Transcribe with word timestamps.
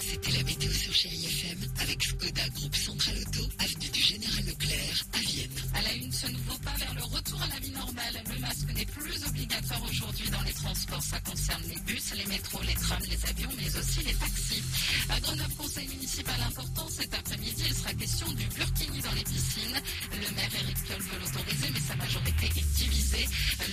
C'était 0.00 0.30
la 0.32 0.42
météo 0.44 0.70
sur 0.72 0.92
Chérie 0.92 1.26
FM 1.26 1.58
avec 1.80 2.02
Skoda, 2.02 2.48
groupe 2.50 2.76
Central 2.76 3.16
Auto, 3.18 3.48
avenue 3.58 3.88
du 3.90 4.00
Général 4.00 4.44
Leclerc 4.46 5.04
transports. 10.64 11.02
Ça 11.02 11.20
concerne 11.20 11.62
les 11.68 11.80
bus, 11.80 12.14
les 12.16 12.26
métros, 12.26 12.62
les 12.62 12.74
trams, 12.74 13.04
les 13.08 13.20
avions, 13.28 13.50
mais 13.58 13.68
aussi 13.76 14.00
les 14.04 14.14
taxis. 14.14 14.62
À 15.10 15.20
Grenoble, 15.20 15.54
conseil 15.58 15.88
municipal 15.88 16.40
important, 16.48 16.88
cet 16.88 17.12
après-midi, 17.14 17.64
il 17.66 17.74
sera 17.74 17.92
question 17.92 18.28
du 18.32 18.46
burkini 18.56 19.00
dans 19.00 19.12
les 19.12 19.24
piscines. 19.24 19.78
Le 20.12 20.28
maire 20.34 20.54
Éric 20.60 20.78
Piolle 20.84 21.02
veut 21.02 21.20
l'autoriser, 21.20 21.68
mais 21.72 21.80
sa 21.80 21.96
majorité 21.96 22.46
est 22.46 22.68
divisée. 22.76 23.26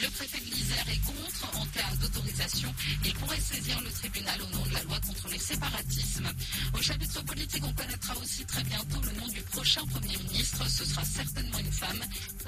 Le 0.04 0.10
préfet 0.10 0.41
est 0.90 1.06
contre. 1.06 1.58
En 1.58 1.66
cas 1.68 1.96
d'autorisation, 2.00 2.74
il 3.04 3.14
pourrait 3.14 3.40
saisir 3.40 3.80
le 3.82 3.90
tribunal 3.92 4.42
au 4.42 4.56
nom 4.56 4.64
de 4.66 4.74
la 4.74 4.84
loi 4.84 5.00
contre 5.06 5.28
les 5.30 5.40
séparatismes. 5.40 6.30
Au 6.74 6.82
chapitre 6.82 7.24
politique, 7.24 7.64
on 7.66 7.74
connaîtra 7.74 8.16
aussi 8.18 8.46
très 8.46 8.64
bientôt 8.64 9.02
le 9.02 9.20
nom 9.20 9.28
du 9.28 9.42
prochain 9.42 9.82
Premier 9.88 10.18
ministre. 10.18 10.68
Ce 10.70 10.86
sera 10.86 11.04
certainement 11.04 11.60
une 11.60 11.72
femme. 11.72 12.02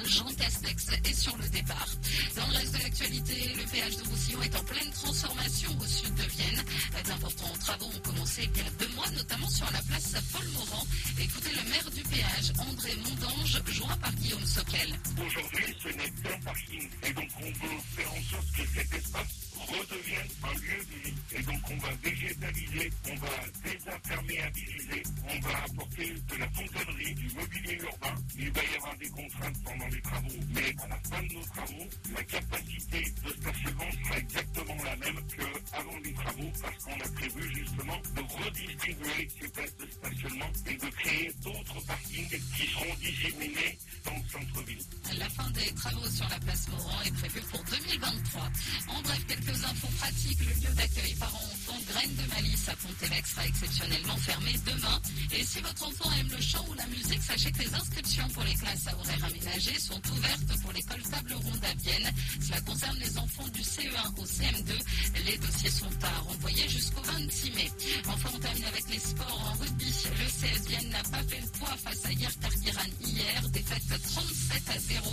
Jean 0.06 0.26
Castex 0.38 0.88
est 1.04 1.14
sur 1.14 1.36
le 1.38 1.48
départ. 1.50 1.88
Dans 2.36 2.48
le 2.48 2.58
reste 2.58 2.78
de 2.78 2.84
l'actualité, 2.84 3.52
le 3.56 3.64
péage 3.72 3.98
de 3.98 4.04
Roussillon 4.04 4.42
est 4.42 4.56
en 4.56 4.64
pleine 4.64 4.92
transformation 4.92 5.78
au 5.80 5.86
sud 5.86 6.14
de 6.16 6.24
Vienne. 6.24 6.64
D'importants 7.06 7.58
travaux 7.60 7.92
ont 7.94 8.00
commencé 8.00 8.50
il 8.54 8.58
y 8.58 8.66
a 8.66 8.70
deux 8.80 8.94
mois, 8.96 9.10
notamment 9.12 9.50
sur 9.50 9.70
la 9.72 9.82
place 9.84 10.14
Paul 10.32 10.48
Morand. 10.50 10.86
Écoutez 11.20 11.50
le 11.52 11.70
maire 11.70 11.92
du 11.92 12.02
péage, 12.04 12.52
André 12.58 12.96
Mondange, 13.04 13.62
joint 13.68 13.98
par 13.98 14.14
Guillaume 14.14 14.46
Soquel. 14.46 14.94
Aujourd'hui, 15.18 15.76
ce 15.82 15.88
n'est 15.90 16.12
plus 16.12 16.34
un 16.34 16.40
parking. 16.40 16.90
Et 17.04 17.14
donc, 17.14 17.30
on 17.38 17.46
veut 17.46 17.80
faire 17.96 18.12
en 18.12 18.23
sorte 18.24 18.52
que 18.52 18.66
cet 18.76 18.94
espace 18.94 19.44
redevienne 19.68 20.30
un 20.44 20.54
lieu 20.54 20.80
de 20.80 20.98
vie. 21.04 21.14
Et 21.36 21.44
donc, 21.44 21.62
on 21.72 21.78
va 21.78 21.90
végétaliser, 22.04 22.92
on 23.10 23.16
va 23.16 23.30
désimperméabiliser, 23.64 25.04
on 25.30 25.40
va 25.40 25.58
apporter 25.64 26.14
de 26.14 26.36
la 26.38 26.50
fontanerie, 26.50 27.16
du 27.16 27.30
mobilier 27.36 27.80
urbain. 27.82 28.16
Il 28.38 28.52
va 28.52 28.62
y 28.64 28.76
avoir 28.76 28.98
des 28.98 29.10
contraintes 29.10 29.64
pendant 29.64 29.88
les 29.88 30.02
travaux. 30.02 30.40
Mais 30.50 30.76
à 30.84 30.88
la 30.88 31.00
fin 31.10 31.24
de 31.24 31.34
nos 31.34 31.44
travaux, 31.44 31.88
la 32.16 32.24
capacité 32.24 33.14
de 33.24 33.30
stationnement 33.30 33.92
sera 34.04 34.18
exactement 34.18 34.84
la 34.84 34.96
même 34.98 35.20
qu'avant 35.28 35.98
les 36.04 36.14
travaux 36.14 36.52
parce 36.62 36.84
qu'on 36.84 37.00
a 37.00 37.10
prévu 37.16 37.56
justement 37.56 38.02
de 38.16 38.44
redistribuer 38.44 39.28
ces 39.40 39.50
places 39.50 39.78
de 39.78 39.88
stationnement 39.88 40.52
et 40.68 40.76
de 40.76 40.90
créer 40.90 41.32
d'autres 41.42 41.86
parkings 41.86 42.30
qui 42.30 42.68
seront 42.68 42.96
disséminés. 43.02 43.78
Des 45.64 45.74
travaux 45.76 46.10
sur 46.10 46.28
la 46.28 46.40
place 46.40 46.68
Morand 46.68 47.02
est 47.06 47.14
prévue 47.14 47.42
pour 47.50 47.64
2023. 47.64 48.42
En 48.90 49.02
bref, 49.02 49.26
quelques 49.28 49.64
infos 49.64 49.88
pratiques. 49.98 50.40
Le 50.40 50.54
lieu 50.60 50.76
d'accueil 50.76 51.16
parents-enfants 51.16 51.80
Graines 51.88 52.16
de 52.16 52.36
Malice 52.36 52.68
à 52.68 52.76
Pont-Évêque 52.76 53.28
sera 53.28 53.48
exceptionnellement 53.48 54.18
fermé 54.18 54.52
demain. 54.66 55.00
Et 55.32 55.44
si 55.46 55.62
votre 55.62 55.88
enfant 55.88 56.12
aime 56.20 56.28
le 56.36 56.42
chant 56.42 56.66
ou 56.70 56.74
la 56.74 56.86
musique, 56.88 57.22
sachez 57.22 57.52
que 57.54 57.60
les 57.60 57.74
inscriptions 57.74 58.28
pour 58.34 58.44
les 58.44 58.56
classes 58.56 58.88
à 58.88 58.98
horaires 58.98 59.24
aménagés 59.24 59.80
sont 59.80 60.02
ouvertes 60.12 60.62
pour 60.62 60.74
l'école 60.74 61.02
Table 61.04 61.34
Ronde 61.34 61.64
à 61.64 61.74
Vienne. 61.76 62.12
Cela 62.42 62.62
concerne 62.62 62.98
les 62.98 63.18
enfants 63.18 63.48
du 63.54 63.62
CE1 63.62 64.20
au 64.20 64.26
CM2. 64.26 64.72
Les 65.26 65.38
dossiers 65.38 65.72
sont 65.72 66.04
à 66.04 66.20
renvoyer 66.28 66.68
jusqu'au 66.68 67.02
26 67.04 67.52
mai. 67.52 67.72
Les 68.90 69.00
sports 69.00 69.52
en 69.52 69.62
rugby. 69.62 69.86
Le 69.86 70.26
CS 70.26 70.68
Vienne 70.68 70.90
n'a 70.90 71.04
pas 71.04 71.24
fait 71.24 71.42
le 71.42 71.48
poids 71.60 71.76
face 71.84 72.06
à 72.06 72.12
Hier 72.12 72.32
Tarkiran 72.40 72.90
hier. 73.02 73.50
Défaite 73.50 74.02
37 74.04 74.64
à 74.70 74.80
0. 74.80 75.10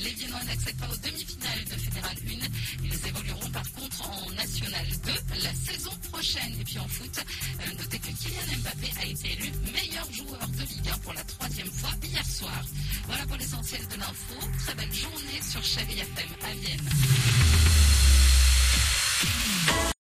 Les 0.00 0.10
Viennois 0.10 0.44
n'accèdent 0.44 0.76
pas 0.76 0.88
aux 0.88 0.96
demi-finales 0.96 1.64
de 1.64 1.76
Fédéral 1.76 2.16
1. 2.16 2.84
Ils 2.84 3.06
évolueront 3.08 3.50
par 3.50 3.72
contre 3.72 4.10
en 4.10 4.30
National 4.32 4.86
2 5.04 5.12
la 5.42 5.54
saison 5.54 5.90
prochaine. 6.10 6.54
Et 6.60 6.64
puis 6.64 6.78
en 6.78 6.88
foot, 6.88 7.18
euh, 7.18 7.72
notez 7.78 7.98
que 7.98 8.12
Kylian 8.12 8.58
Mbappé 8.62 8.90
a 9.00 9.06
été 9.06 9.32
élu 9.32 9.52
meilleur 9.72 10.12
joueur 10.12 10.48
de 10.48 10.62
Ligue 10.62 10.88
1 10.88 10.98
pour 10.98 11.12
la 11.12 11.24
troisième 11.24 11.70
fois 11.70 11.90
hier 12.02 12.26
soir. 12.26 12.64
Voilà 13.06 13.26
pour 13.26 13.36
l'essentiel 13.36 13.86
de 13.88 13.96
l'info. 13.96 14.34
Très 14.64 14.74
belle 14.74 14.94
journée 14.94 15.40
sur 15.42 15.62
Chérie 15.62 16.00
FM 16.00 16.30
à 16.44 16.54
Vienne. 16.54 17.59